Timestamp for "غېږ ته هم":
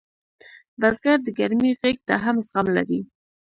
1.79-2.35